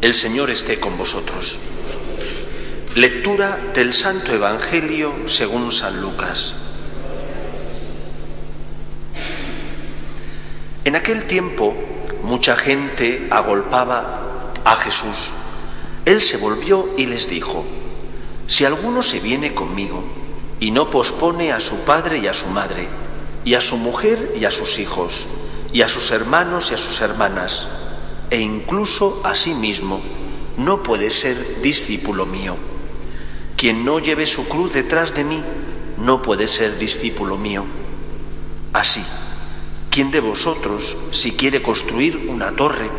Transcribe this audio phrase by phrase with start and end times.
[0.00, 1.58] El Señor esté con vosotros.
[2.94, 6.54] Lectura del Santo Evangelio según San Lucas.
[10.84, 11.74] En aquel tiempo
[12.22, 15.30] mucha gente agolpaba a Jesús.
[16.04, 17.64] Él se volvió y les dijo,
[18.46, 20.02] si alguno se viene conmigo
[20.60, 22.88] y no pospone a su padre y a su madre,
[23.44, 25.26] y a su mujer y a sus hijos,
[25.72, 27.68] y a sus hermanos y a sus hermanas,
[28.30, 30.00] e incluso a sí mismo,
[30.56, 32.56] no puede ser discípulo mío.
[33.56, 35.42] Quien no lleve su cruz detrás de mí,
[35.98, 37.64] no puede ser discípulo mío.
[38.72, 39.02] Así,
[39.90, 42.90] ¿quién de vosotros, si quiere construir una torre,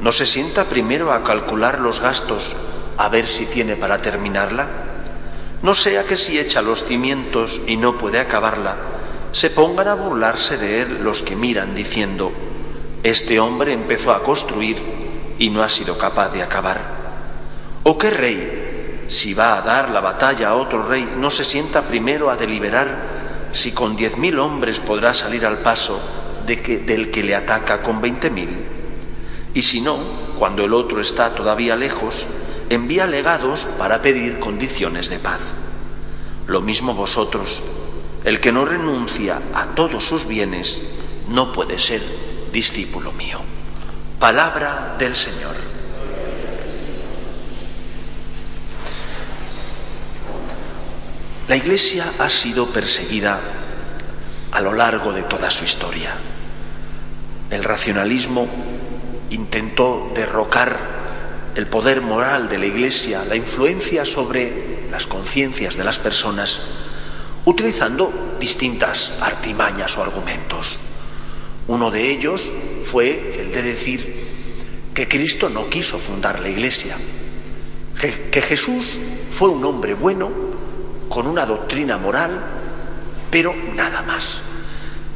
[0.00, 2.54] no se sienta primero a calcular los gastos,
[2.98, 4.68] a ver si tiene para terminarla?
[5.62, 8.76] No sea que si echa los cimientos y no puede acabarla,
[9.32, 12.32] se pongan a burlarse de él los que miran diciendo,
[13.10, 14.76] este hombre empezó a construir
[15.38, 16.80] y no ha sido capaz de acabar.
[17.84, 21.82] ¿O qué rey, si va a dar la batalla a otro rey, no se sienta
[21.82, 26.00] primero a deliberar si con diez mil hombres podrá salir al paso
[26.46, 28.48] del que le ataca con veinte mil?
[29.54, 29.98] Y si no,
[30.36, 32.26] cuando el otro está todavía lejos,
[32.70, 35.54] envía legados para pedir condiciones de paz.
[36.48, 37.62] Lo mismo vosotros,
[38.24, 40.82] el que no renuncia a todos sus bienes,
[41.28, 42.25] no puede ser
[42.56, 43.38] discípulo mío.
[44.18, 45.54] Palabra del Señor.
[51.48, 53.40] La Iglesia ha sido perseguida
[54.52, 56.14] a lo largo de toda su historia.
[57.50, 58.48] El racionalismo
[59.28, 60.78] intentó derrocar
[61.56, 66.60] el poder moral de la Iglesia, la influencia sobre las conciencias de las personas,
[67.44, 70.78] utilizando distintas artimañas o argumentos.
[71.68, 72.52] Uno de ellos
[72.84, 74.26] fue el de decir
[74.94, 76.96] que Cristo no quiso fundar la Iglesia,
[78.00, 78.98] que Jesús
[79.30, 80.30] fue un hombre bueno,
[81.08, 82.40] con una doctrina moral,
[83.30, 84.40] pero nada más.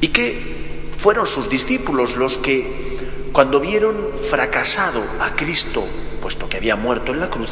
[0.00, 5.86] Y que fueron sus discípulos los que, cuando vieron fracasado a Cristo,
[6.20, 7.50] puesto que había muerto en la cruz,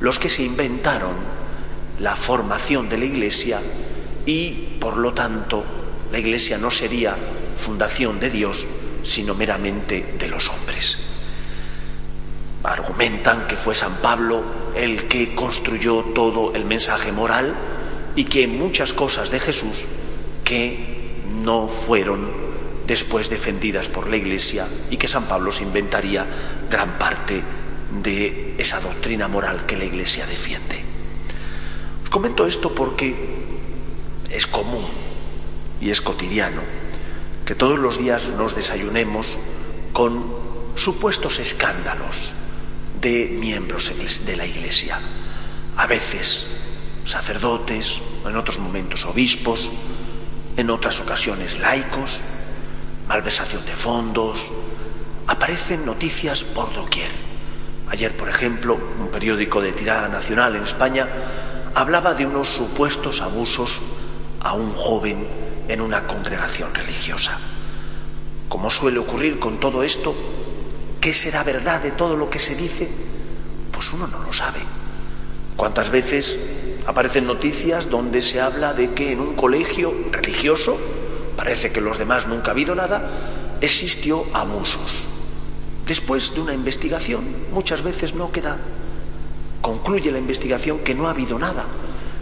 [0.00, 1.14] los que se inventaron
[2.00, 3.60] la formación de la Iglesia
[4.26, 5.64] y, por lo tanto,
[6.10, 7.16] la Iglesia no sería
[7.56, 8.66] fundación de Dios,
[9.02, 10.98] sino meramente de los hombres.
[12.62, 14.42] Argumentan que fue San Pablo
[14.74, 17.54] el que construyó todo el mensaje moral
[18.14, 19.86] y que muchas cosas de Jesús
[20.44, 22.30] que no fueron
[22.86, 26.26] después defendidas por la Iglesia y que San Pablo se inventaría
[26.70, 27.42] gran parte
[28.02, 30.80] de esa doctrina moral que la Iglesia defiende.
[32.04, 33.14] Os comento esto porque
[34.30, 34.86] es común
[35.80, 36.81] y es cotidiano
[37.52, 39.36] que todos los días nos desayunemos
[39.92, 40.24] con
[40.74, 42.32] supuestos escándalos
[42.98, 43.92] de miembros
[44.24, 44.98] de la Iglesia.
[45.76, 46.46] A veces
[47.04, 49.70] sacerdotes, en otros momentos obispos,
[50.56, 52.22] en otras ocasiones laicos,
[53.06, 54.50] malversación de fondos,
[55.26, 57.10] aparecen noticias por doquier.
[57.90, 61.06] Ayer, por ejemplo, un periódico de tirada nacional en España
[61.74, 63.78] hablaba de unos supuestos abusos
[64.40, 67.38] a un joven en una congregación religiosa.
[68.48, 70.14] Como suele ocurrir con todo esto,
[71.00, 72.88] ¿qué será verdad de todo lo que se dice?
[73.70, 74.60] Pues uno no lo sabe.
[75.56, 76.38] ¿Cuántas veces
[76.86, 80.76] aparecen noticias donde se habla de que en un colegio religioso,
[81.36, 83.08] parece que los demás nunca ha habido nada,
[83.60, 85.08] existió abusos?
[85.86, 88.58] Después de una investigación, muchas veces no queda,
[89.60, 91.66] concluye la investigación que no ha habido nada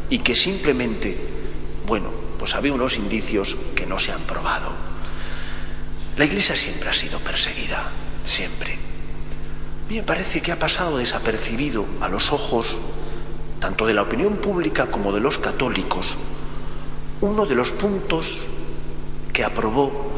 [0.09, 1.17] y que simplemente,
[1.87, 2.09] bueno,
[2.41, 4.71] pues había unos indicios que no se han probado.
[6.17, 7.91] La Iglesia siempre ha sido perseguida,
[8.25, 8.79] siempre.
[9.91, 12.79] Me parece que ha pasado desapercibido a los ojos
[13.61, 16.17] tanto de la opinión pública como de los católicos
[17.21, 18.41] uno de los puntos
[19.35, 20.11] que aprobó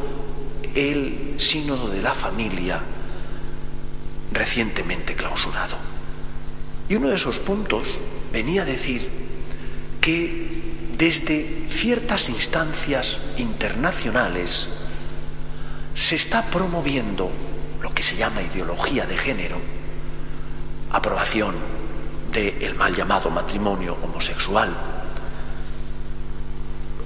[0.75, 2.81] el sínodo de la familia
[4.31, 5.75] recientemente clausurado.
[6.87, 7.99] Y uno de esos puntos
[8.31, 9.09] venía a decir
[9.99, 10.52] que
[10.97, 14.69] desde ciertas instancias internacionales
[15.95, 17.31] se está promoviendo
[17.81, 19.57] lo que se llama ideología de género,
[20.91, 21.55] aprobación
[22.31, 24.73] del mal llamado matrimonio homosexual,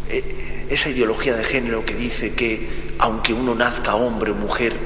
[0.09, 4.77] eh, esa ideología de género que dice que aunque uno nazca hombre o mujer,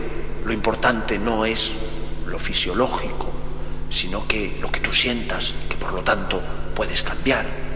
[0.46, 1.74] lo importante no es
[2.26, 3.32] lo fisiológico,
[3.90, 6.42] sino que lo que tú sientas, que por lo tanto
[6.74, 7.71] puedes cambiar.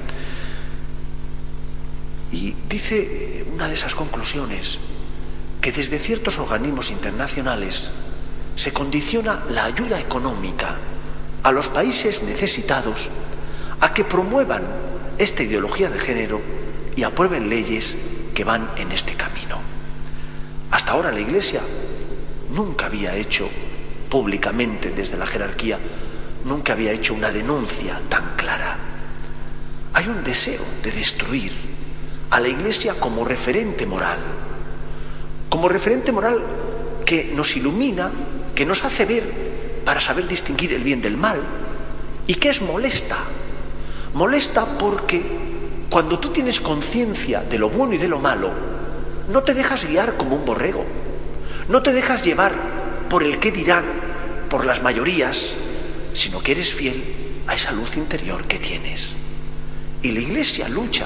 [2.36, 4.78] Y dice eh, una de esas conclusiones
[5.62, 7.92] que desde ciertos organismos internacionales
[8.58, 10.76] se condiciona la ayuda económica
[11.44, 13.10] a los países necesitados
[13.80, 14.64] a que promuevan
[15.18, 16.42] esta ideología de género
[16.98, 17.96] y aprueben leyes
[18.34, 19.62] que van en este camino.
[20.72, 21.62] Hasta ahora la Iglesia
[22.54, 23.50] nunca había hecho
[24.10, 25.80] públicamente desde la jerarquía,
[26.44, 28.76] nunca había hecho una denuncia tan clara.
[29.94, 31.75] Hay un deseo de destruir
[32.36, 34.20] a la Iglesia como referente moral,
[35.48, 36.44] como referente moral
[37.06, 38.12] que nos ilumina,
[38.54, 39.24] que nos hace ver
[39.86, 41.40] para saber distinguir el bien del mal
[42.28, 43.20] y que es molesta.
[44.16, 45.24] Molesta porque
[45.90, 48.52] cuando tú tienes conciencia de lo bueno y de lo malo,
[49.30, 50.86] no te dejas guiar como un borrego,
[51.70, 52.54] no te dejas llevar
[53.10, 53.86] por el qué dirán,
[54.50, 55.56] por las mayorías,
[56.14, 57.02] sino que eres fiel
[57.48, 59.16] a esa luz interior que tienes.
[60.02, 61.06] Y la Iglesia lucha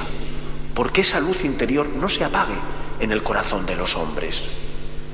[0.79, 2.55] porque esa luz interior no se apague
[3.01, 4.45] en el corazón de los hombres.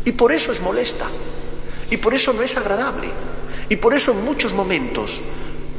[0.05, 1.07] Y por eso es molesta,
[1.89, 3.09] y por eso no es agradable,
[3.67, 5.23] y por eso en muchos momentos,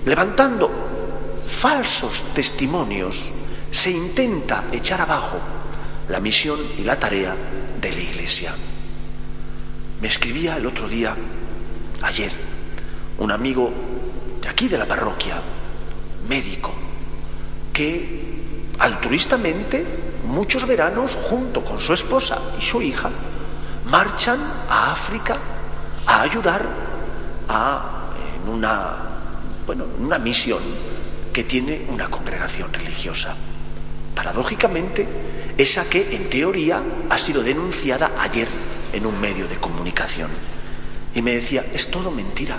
[0.05, 0.69] levantando
[1.47, 3.31] falsos testimonios,
[3.71, 5.37] se intenta echar abajo
[6.09, 7.37] la misión y la tarea
[7.81, 8.57] de la Iglesia.
[10.03, 11.15] Me escribía el otro día,
[12.03, 12.33] ayer,
[13.19, 13.71] un amigo
[14.43, 15.41] de aquí de la parroquia,
[16.29, 16.75] médico,
[17.73, 18.26] que
[18.79, 19.85] altruistamente
[20.25, 23.11] muchos veranos junto con su esposa y su hija
[23.91, 24.39] marchan
[24.69, 25.39] a África
[26.07, 26.67] a ayudar
[27.49, 28.11] a,
[28.43, 28.97] en una,
[29.67, 30.63] bueno, una misión
[31.33, 33.37] que tiene una congregación religiosa
[34.15, 35.07] paradójicamente,
[35.59, 38.49] esa que en teoría ha sido denunciada ayer
[38.93, 40.31] en un medio de comunicación.
[41.15, 42.59] Y me decía, es todo mentira.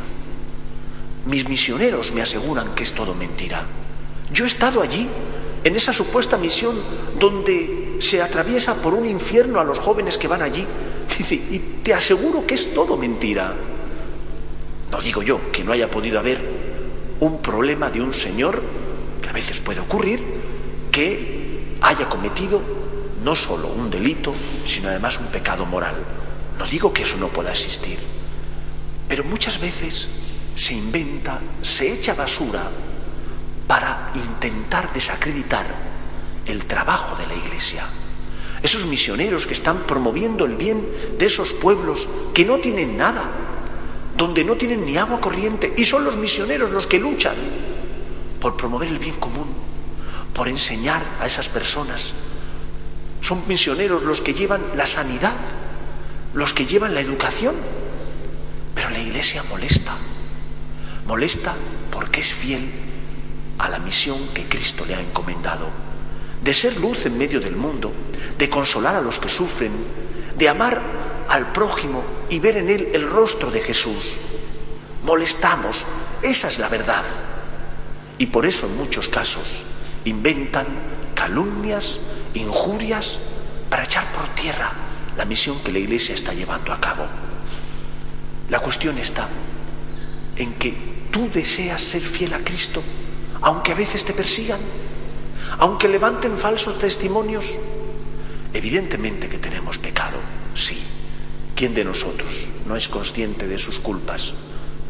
[1.25, 3.65] Mis misioneros me aseguran que es todo mentira.
[4.31, 5.09] Yo he estado allí,
[5.67, 6.81] en esa supuesta misión
[7.19, 10.65] donde se atraviesa por un infierno a los jóvenes que van allí.
[11.17, 13.53] Dice, y te aseguro que es todo mentira.
[14.89, 16.39] No digo yo que no haya podido haber
[17.19, 18.63] un problema de un señor,
[19.21, 20.23] que a veces puede ocurrir,
[20.89, 22.61] que haya cometido
[23.25, 25.95] no solo un delito, sino además un pecado moral.
[26.57, 27.99] No digo que eso no pueda existir,
[29.09, 30.07] pero muchas veces
[30.55, 32.71] se inventa, se echa basura
[33.67, 35.65] para intentar desacreditar
[36.45, 37.85] el trabajo de la Iglesia.
[38.63, 40.87] Esos misioneros que están promoviendo el bien
[41.19, 43.29] de esos pueblos que no tienen nada,
[44.15, 47.35] donde no tienen ni agua corriente, y son los misioneros los que luchan
[48.39, 49.67] por promover el bien común
[50.37, 52.13] por enseñar a esas personas.
[53.21, 55.33] Son misioneros los que llevan la sanidad,
[56.35, 57.55] los que llevan la educación.
[58.75, 59.97] Pero la iglesia molesta.
[61.07, 61.55] Molesta
[61.89, 62.69] porque es fiel
[63.69, 65.69] la misión que Cristo le ha encomendado.
[66.43, 67.91] De ser luz en medio del mundo,
[68.37, 69.71] de consolar a los que sufren,
[70.37, 70.81] de amar
[71.29, 74.17] al prójimo y ver en él el rostro de Jesús.
[75.03, 75.85] Molestamos,
[76.21, 77.03] esa es la verdad.
[78.17, 79.65] Y por eso en muchos casos
[80.05, 80.65] inventan
[81.15, 81.99] calumnias,
[82.33, 83.19] injurias,
[83.69, 84.71] para echar por tierra
[85.17, 87.05] la misión que la Iglesia está llevando a cabo.
[88.49, 89.27] La cuestión está
[90.37, 92.81] en que tú deseas ser fiel a Cristo,
[93.47, 94.59] aunque a veces te persigan,
[95.59, 97.55] aunque levanten falsos testimonios.
[98.53, 100.17] Evidentemente que tenemos pecado,
[100.53, 100.77] sí.
[101.55, 102.27] ¿Quién de nosotros
[102.65, 104.33] no es consciente de sus culpas?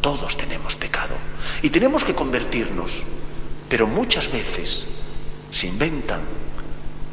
[0.00, 1.14] Todos tenemos pecado
[1.62, 3.04] y tenemos que convertirnos,
[3.68, 4.88] pero muchas veces
[5.52, 6.22] se inventan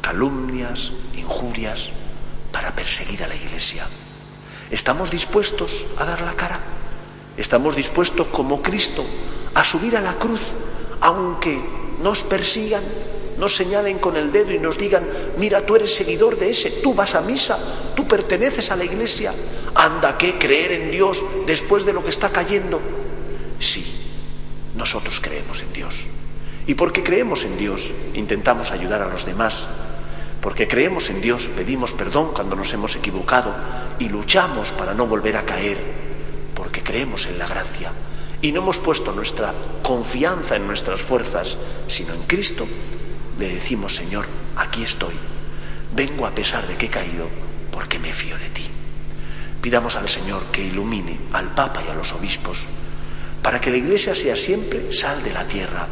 [0.00, 1.90] calumnias, injurias
[2.50, 3.86] para perseguir a la Iglesia.
[4.72, 6.58] ¿Estamos dispuestos a dar la cara?
[7.36, 9.06] ¿Estamos dispuestos como Cristo
[9.54, 10.42] a subir a la cruz
[11.06, 11.60] aunque
[12.02, 12.82] nos persigan,
[13.38, 15.06] nos señalen con el dedo y nos digan,
[15.38, 17.56] mira, tú eres seguidor de ese, tú vas a misa,
[17.94, 19.32] tú perteneces a la iglesia,
[19.76, 22.80] anda que creer en Dios después de lo que está cayendo.
[23.60, 23.86] Sí,
[24.74, 26.06] nosotros creemos en Dios.
[26.66, 29.68] Y porque creemos en Dios, intentamos ayudar a los demás.
[30.40, 33.54] Porque creemos en Dios, pedimos perdón cuando nos hemos equivocado
[34.00, 35.78] y luchamos para no volver a caer.
[36.52, 37.92] Porque creemos en la gracia.
[38.42, 41.56] Y no hemos puesto nuestra confianza en nuestras fuerzas,
[41.88, 42.66] sino en Cristo.
[43.38, 44.26] Le decimos, Señor,
[44.56, 45.14] aquí estoy.
[45.94, 47.28] Vengo a pesar de que he caído,
[47.70, 48.64] porque me fío de ti.
[49.62, 52.66] Pidamos al Señor que ilumine al Papa y a los obispos
[53.46, 55.86] para que la Iglesia sea siempre sal de la tierra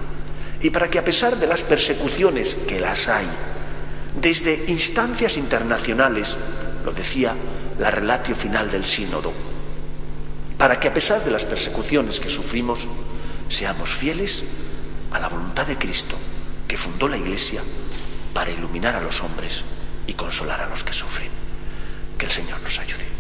[0.61, 3.27] y para que a pesar de las persecuciones que las hay,
[4.21, 6.37] desde instancias internacionales,
[6.85, 7.37] lo decía
[7.79, 9.33] la relatio final del sínodo,
[10.65, 12.89] para que a pesar de las persecuciones que sufrimos,
[13.51, 14.45] seamos fieles
[15.13, 16.17] a la voluntad de Cristo,
[16.67, 17.61] que fundó la Iglesia
[18.33, 19.63] para iluminar a los hombres
[20.07, 21.29] y consolar a los que sufren.
[22.17, 23.07] Que el Señor nos ayude.